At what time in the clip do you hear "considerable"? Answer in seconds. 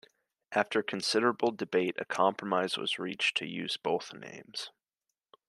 0.81-1.51